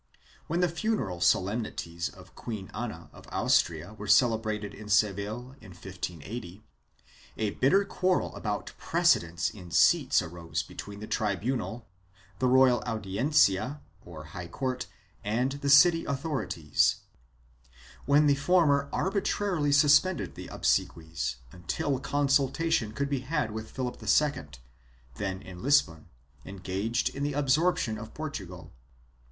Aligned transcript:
When 0.47 0.61
the 0.61 0.67
funeral 0.67 1.21
solemnities 1.21 2.09
of 2.09 2.33
Queen 2.33 2.71
Ana 2.73 3.11
of 3.13 3.27
Austria 3.31 3.93
were 3.93 4.07
celebrated 4.07 4.73
in 4.73 4.89
Seville, 4.89 5.55
in 5.61 5.73
1580, 5.73 6.63
a 7.37 7.51
bitter 7.51 7.85
quarrel 7.85 8.35
about 8.35 8.73
precedence 8.79 9.51
in 9.51 9.69
seats 9.69 10.19
arose 10.23 10.63
between 10.63 11.01
the 11.01 11.05
tribunal, 11.05 11.87
the 12.39 12.47
royal 12.47 12.81
Audiencia 12.87 13.79
or 14.03 14.23
high 14.33 14.47
court 14.47 14.87
and 15.23 15.51
the 15.61 15.69
city 15.69 16.03
authorities, 16.05 16.95
when 18.07 18.25
the 18.25 18.33
former 18.33 18.89
arbitrarily 18.91 19.71
suspended 19.71 20.33
the 20.33 20.47
obsequies 20.47 21.35
until 21.51 21.99
consultation 21.99 22.91
could 22.91 23.07
be 23.07 23.19
had 23.19 23.51
with 23.51 23.69
Philip 23.69 24.01
II, 24.01 24.45
then 25.17 25.43
in 25.43 25.61
Lisbon, 25.61 26.07
engaged 26.43 27.09
in 27.09 27.21
the 27.21 27.33
absorption 27.33 27.99
of 27.99 28.15
Portugal. 28.15 28.73